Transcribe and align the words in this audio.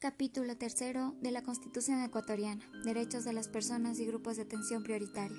Capítulo 0.00 0.56
tercero 0.56 1.16
de 1.20 1.32
la 1.32 1.42
Constitución 1.42 2.04
ecuatoriana. 2.04 2.64
Derechos 2.84 3.24
de 3.24 3.32
las 3.32 3.48
personas 3.48 3.98
y 3.98 4.06
grupos 4.06 4.36
de 4.36 4.42
atención 4.42 4.84
prioritaria. 4.84 5.36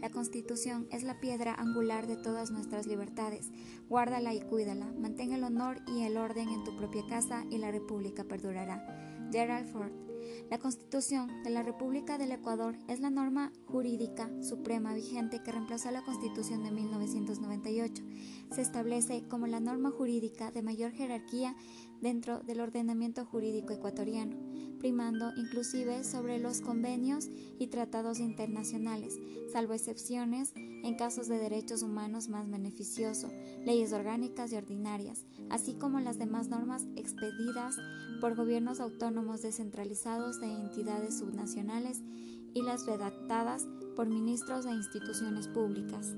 La 0.00 0.10
Constitución 0.10 0.86
es 0.92 1.02
la 1.02 1.18
piedra 1.18 1.54
angular 1.54 2.06
de 2.06 2.16
todas 2.16 2.52
nuestras 2.52 2.86
libertades. 2.86 3.50
Guárdala 3.88 4.32
y 4.32 4.40
cuídala. 4.40 4.92
Mantén 4.96 5.32
el 5.32 5.42
honor 5.42 5.82
y 5.88 6.02
el 6.02 6.16
orden 6.16 6.48
en 6.48 6.62
tu 6.62 6.76
propia 6.76 7.04
casa 7.08 7.44
y 7.50 7.58
la 7.58 7.72
República 7.72 8.22
perdurará. 8.22 9.28
Gerald 9.32 9.66
Ford. 9.66 9.92
La 10.50 10.58
Constitución 10.58 11.42
de 11.42 11.50
la 11.50 11.62
República 11.62 12.16
del 12.16 12.32
Ecuador 12.32 12.76
es 12.88 13.00
la 13.00 13.10
norma 13.10 13.52
jurídica 13.66 14.30
suprema 14.42 14.94
vigente 14.94 15.42
que 15.42 15.52
reemplazó 15.52 15.90
la 15.90 16.04
Constitución 16.04 16.62
de 16.62 16.70
1998. 16.70 18.04
Se 18.52 18.62
establece 18.62 19.26
como 19.28 19.46
la 19.46 19.60
norma 19.60 19.90
jurídica 19.90 20.50
de 20.50 20.62
mayor 20.62 20.92
jerarquía 20.92 21.56
dentro 22.00 22.40
del 22.40 22.60
ordenamiento 22.60 23.24
jurídico 23.24 23.72
ecuatoriano, 23.72 24.36
primando 24.78 25.32
inclusive 25.36 26.04
sobre 26.04 26.38
los 26.38 26.60
convenios 26.60 27.28
y 27.58 27.66
tratados 27.68 28.20
internacionales, 28.20 29.18
salvo 29.52 29.74
excepciones 29.74 30.52
en 30.56 30.94
casos 30.96 31.28
de 31.28 31.38
derechos 31.38 31.82
humanos 31.82 32.28
más 32.28 32.48
beneficioso, 32.50 33.30
leyes 33.64 33.92
orgánicas 33.92 34.52
y 34.52 34.56
ordinarias, 34.56 35.24
así 35.50 35.74
como 35.74 36.00
las 36.00 36.18
demás 36.18 36.48
normas 36.48 36.86
expedidas 36.96 37.76
por 38.20 38.34
gobiernos 38.34 38.80
autónomos 38.80 39.42
descentralizados 39.42 40.40
de 40.40 40.50
entidades 40.50 41.18
subnacionales 41.18 42.02
y 42.54 42.62
las 42.62 42.86
redactadas 42.86 43.66
por 43.96 44.08
ministros 44.08 44.64
de 44.64 44.72
instituciones 44.72 45.48
públicas. 45.48 46.14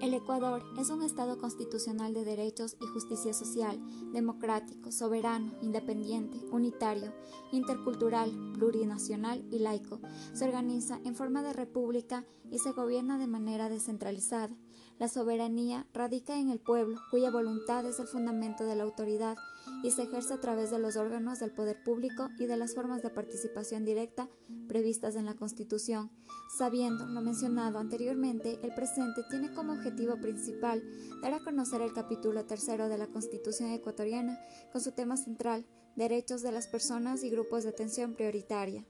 El 0.00 0.12
Ecuador 0.12 0.62
es 0.78 0.90
un 0.90 1.02
Estado 1.02 1.38
constitucional 1.38 2.12
de 2.12 2.24
derechos 2.24 2.76
y 2.82 2.86
justicia 2.86 3.32
social, 3.32 3.80
democrático, 4.12 4.92
soberano, 4.92 5.54
independiente, 5.62 6.38
unitario, 6.50 7.14
intercultural, 7.50 8.30
plurinacional 8.52 9.42
y 9.50 9.58
laico. 9.58 10.00
Se 10.34 10.44
organiza 10.44 11.00
en 11.04 11.14
forma 11.14 11.42
de 11.42 11.54
república 11.54 12.26
y 12.50 12.58
se 12.58 12.72
gobierna 12.72 13.16
de 13.16 13.26
manera 13.26 13.70
descentralizada. 13.70 14.54
La 14.98 15.08
soberanía 15.08 15.86
radica 15.94 16.38
en 16.38 16.50
el 16.50 16.60
pueblo, 16.60 17.00
cuya 17.10 17.30
voluntad 17.30 17.86
es 17.86 17.98
el 17.98 18.06
fundamento 18.06 18.64
de 18.64 18.76
la 18.76 18.84
autoridad 18.84 19.36
y 19.82 19.90
se 19.90 20.04
ejerce 20.04 20.34
a 20.34 20.40
través 20.40 20.70
de 20.70 20.78
los 20.78 20.96
órganos 20.96 21.38
del 21.38 21.52
poder 21.52 21.82
público 21.82 22.28
y 22.38 22.46
de 22.46 22.56
las 22.56 22.74
formas 22.74 23.02
de 23.02 23.10
participación 23.10 23.84
directa 23.84 24.28
previstas 24.68 25.16
en 25.16 25.26
la 25.26 25.34
Constitución. 25.34 26.10
Sabiendo 26.56 27.06
lo 27.06 27.20
mencionado 27.20 27.78
anteriormente, 27.78 28.58
el 28.62 28.74
presente 28.74 29.22
tiene 29.30 29.52
como 29.52 29.72
objetivo 29.72 30.20
principal 30.20 30.82
dar 31.22 31.34
a 31.34 31.40
conocer 31.40 31.82
el 31.82 31.92
capítulo 31.92 32.44
tercero 32.44 32.88
de 32.88 32.98
la 32.98 33.06
Constitución 33.06 33.70
ecuatoriana 33.70 34.38
con 34.72 34.80
su 34.80 34.92
tema 34.92 35.16
central, 35.16 35.66
derechos 35.96 36.42
de 36.42 36.52
las 36.52 36.66
personas 36.66 37.22
y 37.24 37.30
grupos 37.30 37.64
de 37.64 37.70
atención 37.70 38.14
prioritaria. 38.14 38.84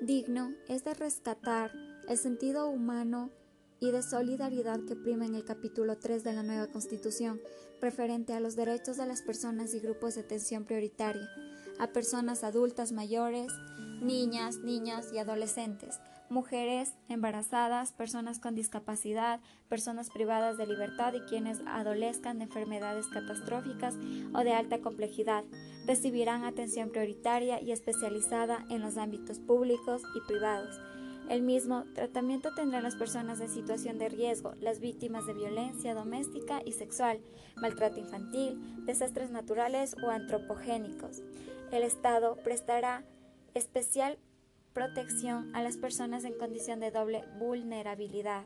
Digno 0.00 0.52
es 0.68 0.84
de 0.84 0.94
rescatar 0.94 1.72
el 2.08 2.18
sentido 2.18 2.68
humano 2.68 3.30
y 3.80 3.90
de 3.90 4.02
solidaridad 4.02 4.80
que 4.86 4.96
prima 4.96 5.26
en 5.26 5.34
el 5.34 5.44
capítulo 5.44 5.98
3 5.98 6.24
de 6.24 6.32
la 6.32 6.42
nueva 6.42 6.68
Constitución, 6.68 7.40
referente 7.80 8.32
a 8.32 8.40
los 8.40 8.56
derechos 8.56 8.96
de 8.96 9.06
las 9.06 9.22
personas 9.22 9.74
y 9.74 9.80
grupos 9.80 10.14
de 10.14 10.22
atención 10.22 10.64
prioritaria, 10.64 11.28
a 11.78 11.88
personas 11.88 12.44
adultas 12.44 12.92
mayores, 12.92 13.52
niñas, 14.00 14.58
niños 14.58 15.12
y 15.12 15.18
adolescentes, 15.18 15.98
mujeres 16.30 16.94
embarazadas, 17.08 17.92
personas 17.92 18.38
con 18.38 18.54
discapacidad, 18.54 19.40
personas 19.68 20.10
privadas 20.10 20.56
de 20.56 20.66
libertad 20.66 21.12
y 21.14 21.20
quienes 21.20 21.60
adolezcan 21.66 22.38
de 22.38 22.44
enfermedades 22.44 23.06
catastróficas 23.08 23.94
o 24.32 24.38
de 24.40 24.52
alta 24.52 24.80
complejidad, 24.80 25.44
recibirán 25.86 26.44
atención 26.44 26.90
prioritaria 26.90 27.60
y 27.60 27.72
especializada 27.72 28.64
en 28.70 28.80
los 28.80 28.96
ámbitos 28.96 29.38
públicos 29.38 30.02
y 30.14 30.20
privados 30.26 30.80
el 31.28 31.42
mismo 31.42 31.84
tratamiento 31.94 32.54
tendrán 32.54 32.82
las 32.82 32.96
personas 32.96 33.40
en 33.40 33.48
situación 33.48 33.98
de 33.98 34.08
riesgo, 34.08 34.54
las 34.60 34.80
víctimas 34.80 35.26
de 35.26 35.34
violencia 35.34 35.94
doméstica 35.94 36.60
y 36.64 36.72
sexual, 36.72 37.20
maltrato 37.56 37.98
infantil, 37.98 38.84
desastres 38.84 39.30
naturales 39.30 39.96
o 40.04 40.10
antropogénicos. 40.10 41.22
El 41.72 41.82
Estado 41.82 42.36
prestará 42.44 43.04
especial 43.54 44.18
protección 44.72 45.54
a 45.54 45.62
las 45.62 45.76
personas 45.76 46.24
en 46.24 46.36
condición 46.36 46.80
de 46.80 46.90
doble 46.90 47.24
vulnerabilidad. 47.38 48.44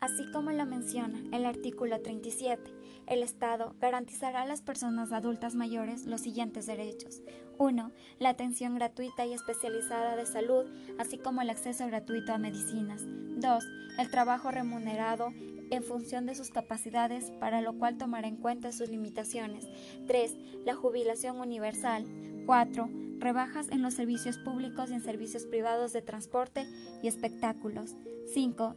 Así 0.00 0.30
como 0.30 0.52
lo 0.52 0.64
menciona 0.64 1.18
el 1.32 1.44
artículo 1.44 2.00
37, 2.00 2.62
el 3.08 3.22
Estado 3.22 3.74
garantizará 3.80 4.42
a 4.42 4.46
las 4.46 4.62
personas 4.62 5.10
adultas 5.10 5.56
mayores 5.56 6.06
los 6.06 6.20
siguientes 6.20 6.66
derechos. 6.66 7.22
1. 7.58 7.90
La 8.20 8.28
atención 8.28 8.76
gratuita 8.76 9.26
y 9.26 9.32
especializada 9.32 10.14
de 10.14 10.26
salud, 10.26 10.66
así 10.98 11.18
como 11.18 11.42
el 11.42 11.50
acceso 11.50 11.86
gratuito 11.88 12.32
a 12.32 12.38
medicinas. 12.38 13.02
2. 13.06 13.64
El 13.98 14.10
trabajo 14.10 14.52
remunerado 14.52 15.32
en 15.70 15.82
función 15.82 16.26
de 16.26 16.36
sus 16.36 16.50
capacidades, 16.50 17.32
para 17.40 17.60
lo 17.60 17.76
cual 17.76 17.98
tomará 17.98 18.28
en 18.28 18.36
cuenta 18.36 18.70
sus 18.70 18.88
limitaciones. 18.90 19.66
3. 20.06 20.36
La 20.64 20.74
jubilación 20.74 21.40
universal. 21.40 22.06
4. 22.46 22.88
Rebajas 23.18 23.68
en 23.70 23.82
los 23.82 23.94
servicios 23.94 24.38
públicos 24.38 24.90
y 24.90 24.94
en 24.94 25.02
servicios 25.02 25.44
privados 25.44 25.92
de 25.92 26.02
transporte 26.02 26.68
y 27.02 27.08
espectáculos. 27.08 27.96
5 28.32 28.76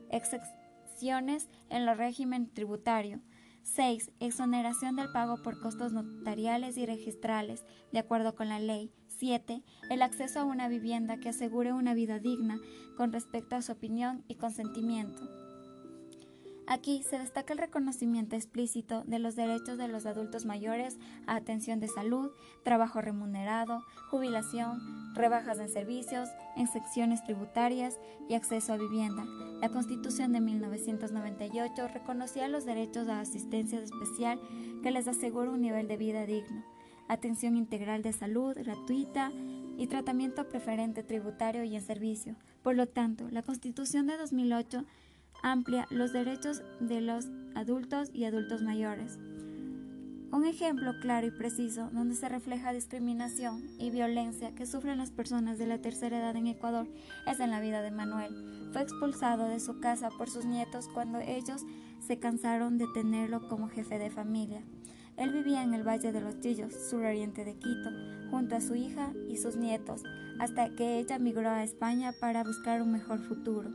en 1.09 1.39
el 1.69 1.97
régimen 1.97 2.47
tributario. 2.53 3.21
6. 3.63 4.11
Exoneración 4.19 4.95
del 4.95 5.11
pago 5.11 5.41
por 5.41 5.59
costos 5.59 5.93
notariales 5.93 6.77
y 6.77 6.85
registrales, 6.85 7.65
de 7.91 7.99
acuerdo 7.99 8.35
con 8.35 8.49
la 8.49 8.59
ley. 8.59 8.91
7. 9.07 9.63
El 9.89 10.01
acceso 10.03 10.39
a 10.39 10.43
una 10.43 10.67
vivienda 10.67 11.17
que 11.17 11.29
asegure 11.29 11.73
una 11.73 11.95
vida 11.95 12.19
digna 12.19 12.59
con 12.97 13.11
respecto 13.11 13.55
a 13.55 13.61
su 13.61 13.71
opinión 13.71 14.23
y 14.27 14.35
consentimiento. 14.35 15.40
Aquí 16.67 17.03
se 17.03 17.17
destaca 17.17 17.53
el 17.53 17.59
reconocimiento 17.59 18.35
explícito 18.35 19.03
de 19.05 19.19
los 19.19 19.35
derechos 19.35 19.77
de 19.77 19.87
los 19.87 20.05
adultos 20.05 20.45
mayores 20.45 20.97
a 21.25 21.35
atención 21.35 21.79
de 21.79 21.87
salud, 21.87 22.31
trabajo 22.63 23.01
remunerado, 23.01 23.83
jubilación, 24.09 25.13
rebajas 25.13 25.59
en 25.59 25.69
servicios, 25.69 26.29
en 26.55 26.67
secciones 26.67 27.23
tributarias 27.23 27.97
y 28.29 28.35
acceso 28.35 28.73
a 28.73 28.77
vivienda. 28.77 29.25
La 29.59 29.69
Constitución 29.69 30.31
de 30.31 30.41
1998 30.41 31.87
reconocía 31.87 32.47
los 32.47 32.65
derechos 32.65 33.07
a 33.07 33.19
asistencia 33.19 33.79
especial 33.79 34.39
que 34.81 34.91
les 34.91 35.07
asegura 35.07 35.51
un 35.51 35.61
nivel 35.61 35.87
de 35.87 35.97
vida 35.97 36.25
digno, 36.25 36.63
atención 37.07 37.57
integral 37.57 38.01
de 38.01 38.13
salud 38.13 38.55
gratuita 38.55 39.31
y 39.77 39.87
tratamiento 39.87 40.47
preferente 40.47 41.03
tributario 41.03 41.63
y 41.63 41.75
en 41.75 41.81
servicio. 41.81 42.35
Por 42.61 42.75
lo 42.75 42.87
tanto, 42.87 43.27
la 43.31 43.41
Constitución 43.41 44.07
de 44.07 44.17
2008 44.17 44.85
amplia 45.43 45.87
los 45.89 46.13
derechos 46.13 46.61
de 46.79 47.01
los 47.01 47.27
adultos 47.55 48.09
y 48.13 48.25
adultos 48.25 48.61
mayores. 48.61 49.17
Un 50.31 50.45
ejemplo 50.45 50.93
claro 51.01 51.27
y 51.27 51.31
preciso 51.31 51.89
donde 51.91 52.15
se 52.15 52.29
refleja 52.29 52.71
discriminación 52.71 53.61
y 53.77 53.89
violencia 53.89 54.55
que 54.55 54.65
sufren 54.65 54.97
las 54.97 55.11
personas 55.11 55.57
de 55.57 55.67
la 55.67 55.79
tercera 55.79 56.19
edad 56.19 56.37
en 56.37 56.47
Ecuador 56.47 56.87
es 57.27 57.41
en 57.41 57.51
la 57.51 57.59
vida 57.59 57.81
de 57.81 57.91
Manuel. 57.91 58.69
Fue 58.71 58.81
expulsado 58.81 59.49
de 59.49 59.59
su 59.59 59.81
casa 59.81 60.09
por 60.17 60.29
sus 60.29 60.45
nietos 60.45 60.87
cuando 60.93 61.19
ellos 61.19 61.65
se 61.99 62.17
cansaron 62.17 62.77
de 62.77 62.87
tenerlo 62.93 63.49
como 63.49 63.67
jefe 63.67 63.99
de 63.99 64.09
familia. 64.09 64.63
Él 65.17 65.33
vivía 65.33 65.63
en 65.63 65.73
el 65.73 65.85
Valle 65.85 66.13
de 66.13 66.21
los 66.21 66.39
Chillos, 66.39 66.73
suroriente 66.89 67.43
de 67.43 67.55
Quito, 67.55 67.89
junto 68.29 68.55
a 68.55 68.61
su 68.61 68.75
hija 68.75 69.11
y 69.27 69.35
sus 69.35 69.57
nietos, 69.57 70.03
hasta 70.39 70.69
que 70.69 70.97
ella 70.97 71.19
migró 71.19 71.49
a 71.49 71.63
España 71.63 72.13
para 72.21 72.45
buscar 72.45 72.81
un 72.81 72.93
mejor 72.93 73.19
futuro. 73.19 73.69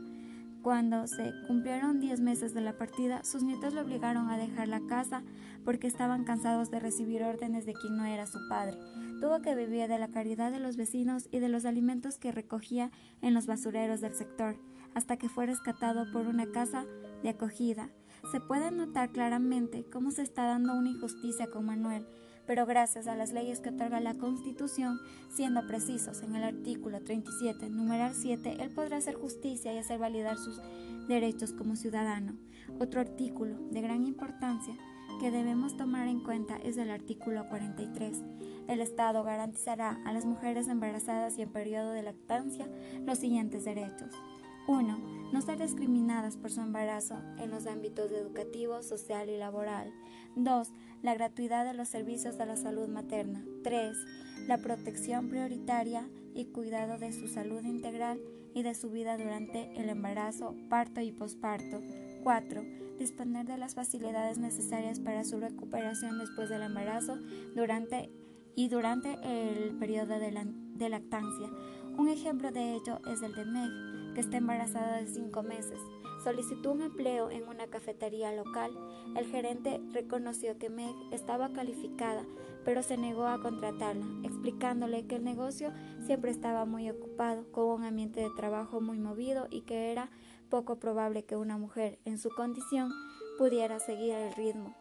Cuando 0.61 1.07
se 1.07 1.33
cumplieron 1.47 1.99
10 1.99 2.19
meses 2.19 2.53
de 2.53 2.61
la 2.61 2.77
partida, 2.77 3.23
sus 3.23 3.43
nietos 3.43 3.73
le 3.73 3.81
obligaron 3.81 4.29
a 4.29 4.37
dejar 4.37 4.67
la 4.67 4.81
casa 4.81 5.23
porque 5.63 5.87
estaban 5.87 6.23
cansados 6.23 6.71
de 6.71 6.79
recibir 6.79 7.23
órdenes 7.23 7.65
de 7.65 7.73
quien 7.73 7.95
no 7.95 8.05
era 8.05 8.25
su 8.25 8.39
padre. 8.49 8.77
Tuvo 9.21 9.41
que 9.41 9.55
vivir 9.55 9.87
de 9.87 9.99
la 9.99 10.09
caridad 10.09 10.51
de 10.51 10.59
los 10.59 10.75
vecinos 10.75 11.27
y 11.31 11.39
de 11.39 11.49
los 11.49 11.65
alimentos 11.65 12.17
que 12.17 12.31
recogía 12.31 12.91
en 13.21 13.33
los 13.33 13.47
basureros 13.47 14.01
del 14.01 14.13
sector, 14.13 14.57
hasta 14.93 15.17
que 15.17 15.29
fue 15.29 15.45
rescatado 15.45 16.11
por 16.11 16.27
una 16.27 16.47
casa 16.51 16.85
de 17.23 17.29
acogida. 17.29 17.89
Se 18.31 18.39
puede 18.39 18.71
notar 18.71 19.11
claramente 19.11 19.85
cómo 19.91 20.11
se 20.11 20.23
está 20.23 20.45
dando 20.45 20.73
una 20.73 20.89
injusticia 20.89 21.47
con 21.47 21.65
Manuel, 21.65 22.05
pero 22.47 22.65
gracias 22.65 23.07
a 23.07 23.15
las 23.15 23.33
leyes 23.33 23.59
que 23.59 23.69
otorga 23.69 23.99
la 23.99 24.15
Constitución, 24.15 24.99
siendo 25.29 25.67
precisos 25.67 26.23
en 26.23 26.35
el 26.35 26.43
artículo 26.43 27.01
37, 27.01 27.69
numeral 27.69 28.15
7, 28.15 28.57
él 28.61 28.69
podrá 28.71 28.97
hacer 28.97 29.15
justicia 29.15 29.73
y 29.73 29.77
hacer 29.77 29.99
validar 29.99 30.37
sus 30.37 30.59
derechos 31.07 31.53
como 31.53 31.75
ciudadano. 31.75 32.33
Otro 32.79 33.01
artículo 33.01 33.57
de 33.69 33.81
gran 33.81 34.05
importancia 34.05 34.75
que 35.19 35.31
debemos 35.31 35.75
tomar 35.75 36.07
en 36.07 36.21
cuenta 36.21 36.57
es 36.57 36.77
el 36.77 36.89
artículo 36.89 37.47
43. 37.49 38.23
El 38.67 38.81
Estado 38.81 39.23
garantizará 39.23 39.99
a 40.05 40.13
las 40.13 40.25
mujeres 40.25 40.67
embarazadas 40.67 41.37
y 41.37 41.41
en 41.41 41.51
periodo 41.51 41.91
de 41.91 42.03
lactancia 42.03 42.67
los 43.05 43.17
siguientes 43.17 43.65
derechos. 43.65 44.11
1. 44.67 44.97
No 45.31 45.41
ser 45.41 45.59
discriminadas 45.59 46.35
por 46.35 46.51
su 46.51 46.59
embarazo 46.59 47.15
en 47.39 47.51
los 47.51 47.67
ámbitos 47.67 48.11
educativo, 48.11 48.83
social 48.83 49.29
y 49.29 49.37
laboral. 49.37 49.93
2. 50.37 50.71
La 51.01 51.13
gratuidad 51.13 51.65
de 51.65 51.73
los 51.73 51.89
servicios 51.89 52.37
de 52.37 52.45
la 52.45 52.57
salud 52.57 52.87
materna. 52.87 53.43
3. 53.63 53.97
La 54.47 54.59
protección 54.59 55.29
prioritaria 55.29 56.07
y 56.33 56.45
cuidado 56.45 56.97
de 56.97 57.11
su 57.11 57.27
salud 57.27 57.63
integral 57.63 58.19
y 58.53 58.63
de 58.63 58.75
su 58.75 58.89
vida 58.89 59.17
durante 59.17 59.71
el 59.79 59.89
embarazo, 59.89 60.55
parto 60.69 61.01
y 61.01 61.11
posparto. 61.11 61.81
4. 62.23 62.63
Disponer 62.99 63.45
de 63.45 63.57
las 63.57 63.75
facilidades 63.75 64.37
necesarias 64.37 64.99
para 64.99 65.23
su 65.23 65.39
recuperación 65.39 66.19
después 66.19 66.49
del 66.49 66.63
embarazo 66.63 67.17
durante 67.55 68.11
y 68.55 68.69
durante 68.69 69.17
el 69.23 69.77
periodo 69.77 70.19
de, 70.19 70.31
de 70.75 70.89
lactancia. 70.89 71.47
Un 71.97 72.09
ejemplo 72.09 72.51
de 72.51 72.73
ello 72.73 72.99
es 73.07 73.21
el 73.21 73.33
de 73.35 73.45
Meg, 73.45 74.13
que 74.15 74.21
está 74.21 74.37
embarazada 74.37 74.97
de 74.97 75.07
5 75.07 75.43
meses. 75.43 75.79
Solicitó 76.27 76.73
un 76.73 76.81
empleo 76.81 77.31
en 77.31 77.47
una 77.47 77.67
cafetería 77.67 78.33
local. 78.33 78.77
El 79.15 79.27
gerente 79.27 79.79
reconoció 79.93 80.57
que 80.57 80.69
Meg 80.69 80.93
estaba 81.13 81.53
calificada, 81.53 82.25
pero 82.65 82.83
se 82.83 82.97
negó 82.97 83.27
a 83.27 83.41
contratarla, 83.41 84.05
explicándole 84.25 85.07
que 85.07 85.15
el 85.15 85.23
negocio 85.23 85.71
siempre 86.05 86.31
estaba 86.31 86.65
muy 86.65 86.89
ocupado, 86.89 87.49
con 87.53 87.67
un 87.67 87.85
ambiente 87.85 88.19
de 88.19 88.29
trabajo 88.35 88.81
muy 88.81 88.99
movido 88.99 89.47
y 89.49 89.61
que 89.61 89.93
era 89.93 90.11
poco 90.49 90.79
probable 90.79 91.23
que 91.23 91.37
una 91.37 91.57
mujer 91.57 91.97
en 92.03 92.17
su 92.17 92.29
condición 92.29 92.91
pudiera 93.37 93.79
seguir 93.79 94.13
el 94.13 94.33
ritmo. 94.33 94.75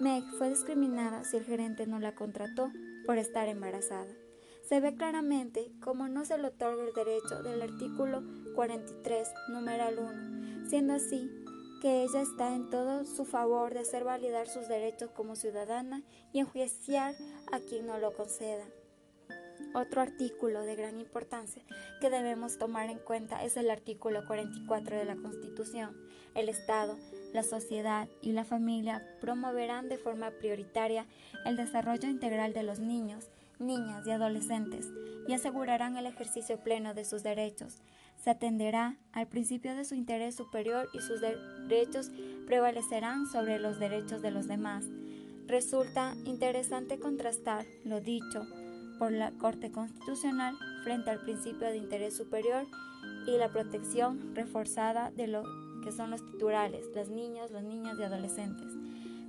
Meg 0.00 0.24
fue 0.36 0.48
discriminada 0.48 1.22
si 1.22 1.36
el 1.36 1.44
gerente 1.44 1.86
no 1.86 2.00
la 2.00 2.16
contrató 2.16 2.72
por 3.06 3.18
estar 3.18 3.46
embarazada. 3.46 4.12
Se 4.68 4.80
ve 4.80 4.96
claramente 4.96 5.70
cómo 5.80 6.08
no 6.08 6.24
se 6.24 6.38
le 6.38 6.48
otorga 6.48 6.82
el 6.82 6.92
derecho 6.92 7.40
del 7.44 7.62
artículo 7.62 8.24
43, 8.56 9.28
numeral 9.48 9.98
1, 10.00 10.37
siendo 10.68 10.94
así 10.94 11.30
que 11.80 12.02
ella 12.02 12.20
está 12.20 12.54
en 12.54 12.68
todo 12.70 13.04
su 13.04 13.24
favor 13.24 13.72
de 13.72 13.80
hacer 13.80 14.04
validar 14.04 14.48
sus 14.48 14.68
derechos 14.68 15.10
como 15.10 15.36
ciudadana 15.36 16.02
y 16.32 16.40
enjuiciar 16.40 17.14
a 17.52 17.60
quien 17.60 17.86
no 17.86 17.98
lo 17.98 18.12
conceda. 18.12 18.64
Otro 19.74 20.00
artículo 20.02 20.62
de 20.62 20.76
gran 20.76 21.00
importancia 21.00 21.62
que 22.00 22.10
debemos 22.10 22.58
tomar 22.58 22.90
en 22.90 22.98
cuenta 22.98 23.44
es 23.44 23.56
el 23.56 23.70
artículo 23.70 24.26
44 24.26 24.96
de 24.96 25.04
la 25.04 25.16
Constitución. 25.16 25.96
El 26.34 26.48
Estado, 26.48 26.96
la 27.32 27.42
sociedad 27.42 28.08
y 28.20 28.32
la 28.32 28.44
familia 28.44 29.02
promoverán 29.20 29.88
de 29.88 29.98
forma 29.98 30.30
prioritaria 30.30 31.06
el 31.44 31.56
desarrollo 31.56 32.08
integral 32.08 32.52
de 32.52 32.62
los 32.62 32.78
niños, 32.78 33.28
niñas 33.58 34.06
y 34.06 34.10
adolescentes 34.10 34.90
y 35.26 35.32
asegurarán 35.32 35.96
el 35.96 36.06
ejercicio 36.06 36.58
pleno 36.58 36.94
de 36.94 37.04
sus 37.04 37.22
derechos. 37.22 37.82
Se 38.16 38.30
atenderá 38.30 38.96
al 39.12 39.26
principio 39.28 39.74
de 39.74 39.84
su 39.84 39.94
interés 39.94 40.34
superior 40.34 40.88
y 40.92 41.00
sus 41.00 41.20
derechos 41.20 42.10
prevalecerán 42.46 43.26
sobre 43.26 43.58
los 43.58 43.78
derechos 43.78 44.22
de 44.22 44.30
los 44.30 44.48
demás. 44.48 44.84
Resulta 45.46 46.14
interesante 46.24 46.98
contrastar 46.98 47.64
lo 47.84 48.00
dicho 48.00 48.46
por 48.98 49.12
la 49.12 49.30
Corte 49.32 49.70
Constitucional 49.70 50.54
frente 50.82 51.10
al 51.10 51.20
principio 51.20 51.68
de 51.68 51.76
interés 51.76 52.16
superior 52.16 52.66
y 53.26 53.36
la 53.38 53.48
protección 53.48 54.34
reforzada 54.34 55.10
de 55.10 55.28
lo 55.28 55.42
que 55.82 55.92
son 55.92 56.10
los 56.10 56.24
titulares, 56.24 56.86
los 56.94 57.08
niños, 57.08 57.50
los 57.50 57.62
niños 57.62 57.98
y 57.98 58.02
adolescentes, 58.02 58.72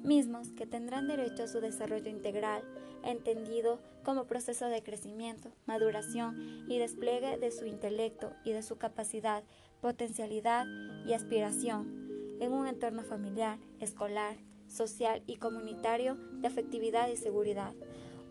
mismos 0.04 0.50
que 0.50 0.66
tendrán 0.66 1.08
derecho 1.08 1.44
a 1.44 1.48
su 1.48 1.60
desarrollo 1.60 2.10
integral, 2.10 2.64
entendido 3.04 3.80
como 4.04 4.26
proceso 4.26 4.68
de 4.68 4.84
crecimiento, 4.84 5.52
maduración 5.66 6.66
y 6.68 6.78
despliegue 6.78 7.38
de 7.38 7.52
su 7.52 7.66
intelecto 7.66 8.34
y 8.44 8.52
de 8.52 8.64
su 8.64 8.78
capacidad, 8.78 9.44
potencialidad 9.82 10.66
y 11.06 11.14
aspiración 11.14 12.38
en 12.40 12.52
un 12.52 12.68
entorno 12.68 13.04
familiar, 13.04 13.60
escolar, 13.80 14.38
social 14.68 15.24
y 15.26 15.38
comunitario 15.38 16.16
de 16.16 16.48
afectividad 16.48 17.10
y 17.10 17.18
seguridad. 17.18 17.74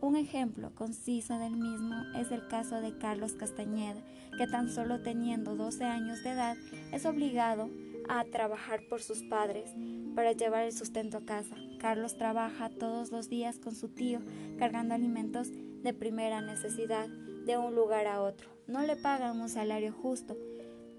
Un 0.01 0.15
ejemplo 0.15 0.71
conciso 0.77 1.39
del 1.41 1.57
mismo 1.57 1.97
es 2.17 2.31
el 2.31 2.47
caso 2.47 2.81
de 2.81 2.97
Carlos 2.99 3.33
Castañeda, 3.33 4.01
que 4.37 4.47
tan 4.47 4.71
solo 4.71 5.03
teniendo 5.03 5.57
12 5.57 5.83
años 5.85 6.23
de 6.23 6.31
edad 6.31 6.57
es 6.93 7.05
obligado 7.05 7.69
a 8.09 8.23
trabajar 8.25 8.81
por 8.89 9.03
sus 9.03 9.25
padres 9.25 9.75
para 10.15 10.33
llevar 10.33 10.65
el 10.67 10.73
sustento 10.73 11.19
a 11.19 11.25
casa. 11.25 11.57
Carlos 11.81 12.17
trabaja 12.17 12.71
todos 12.71 13.11
los 13.11 13.29
días 13.29 13.59
con 13.59 13.75
su 13.75 13.89
tío 13.89 14.21
cargando 14.57 14.95
alimentos 14.95 15.49
de 15.51 15.93
primera 15.95 16.43
necesidad 16.43 17.09
de 17.09 17.59
un 17.59 17.75
lugar 17.75 18.07
a 18.07 18.23
otro. 18.23 18.49
No 18.69 18.83
le 18.83 18.95
pagan 18.95 19.41
un 19.41 19.49
salario 19.49 19.93
justo. 19.93 20.37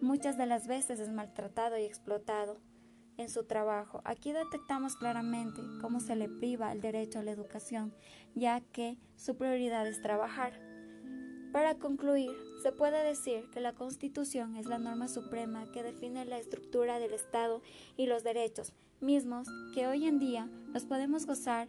Muchas 0.01 0.37
de 0.37 0.45
las 0.45 0.67
veces 0.67 0.99
es 0.99 1.09
maltratado 1.09 1.77
y 1.77 1.83
explotado 1.83 2.57
en 3.19 3.29
su 3.29 3.43
trabajo. 3.43 4.01
Aquí 4.05 4.31
detectamos 4.31 4.95
claramente 4.95 5.61
cómo 5.81 5.99
se 5.99 6.15
le 6.15 6.29
priva 6.29 6.71
el 6.71 6.79
derecho 6.79 7.19
a 7.19 7.23
la 7.23 7.31
educación, 7.31 7.93
ya 8.33 8.61
que 8.61 8.97
su 9.17 9.35
prioridad 9.35 9.85
es 9.87 10.01
trabajar. 10.01 10.53
Para 11.51 11.75
concluir, 11.75 12.31
se 12.63 12.71
puede 12.71 13.03
decir 13.03 13.49
que 13.51 13.59
la 13.59 13.73
Constitución 13.73 14.55
es 14.55 14.67
la 14.67 14.79
norma 14.79 15.07
suprema 15.07 15.69
que 15.71 15.83
define 15.83 16.23
la 16.25 16.37
estructura 16.37 16.99
del 16.99 17.13
Estado 17.13 17.61
y 17.97 18.05
los 18.05 18.23
derechos 18.23 18.73
mismos 19.01 19.47
que 19.73 19.87
hoy 19.87 20.07
en 20.07 20.19
día 20.19 20.49
los 20.73 20.85
podemos 20.85 21.25
gozar 21.25 21.67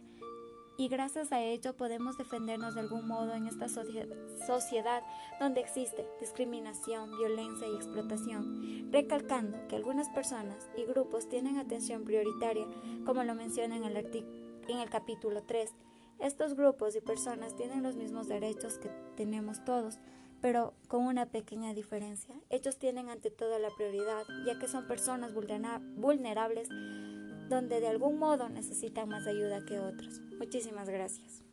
y 0.81 0.87
gracias 0.87 1.31
a 1.31 1.39
ello 1.39 1.77
podemos 1.77 2.17
defendernos 2.17 2.73
de 2.73 2.81
algún 2.81 3.07
modo 3.07 3.35
en 3.35 3.45
esta 3.45 3.67
sociedad 3.69 5.03
donde 5.39 5.61
existe 5.61 6.07
discriminación, 6.19 7.15
violencia 7.19 7.67
y 7.67 7.75
explotación, 7.75 8.91
recalcando 8.91 9.67
que 9.67 9.75
algunas 9.75 10.09
personas 10.09 10.71
y 10.75 10.85
grupos 10.85 11.29
tienen 11.29 11.59
atención 11.59 12.03
prioritaria, 12.03 12.65
como 13.05 13.23
lo 13.23 13.35
menciona 13.35 13.77
en 13.77 13.83
el, 13.83 13.95
en 13.95 14.79
el 14.79 14.89
capítulo 14.89 15.43
3. 15.43 15.71
Estos 16.17 16.55
grupos 16.55 16.95
y 16.95 17.01
personas 17.01 17.55
tienen 17.55 17.83
los 17.83 17.95
mismos 17.95 18.27
derechos 18.27 18.79
que 18.79 18.89
tenemos 19.15 19.63
todos, 19.63 19.99
pero 20.41 20.73
con 20.87 21.05
una 21.05 21.27
pequeña 21.27 21.75
diferencia. 21.75 22.33
Ellos 22.49 22.79
tienen 22.79 23.09
ante 23.09 23.29
todo 23.29 23.59
la 23.59 23.69
prioridad, 23.69 24.23
ya 24.47 24.57
que 24.57 24.67
son 24.67 24.87
personas 24.87 25.31
vulnerables 25.35 26.69
donde 27.51 27.81
de 27.81 27.87
algún 27.87 28.17
modo 28.17 28.49
necesitan 28.49 29.09
más 29.09 29.27
ayuda 29.27 29.63
que 29.65 29.77
otros. 29.79 30.21
Muchísimas 30.39 30.89
gracias. 30.89 31.43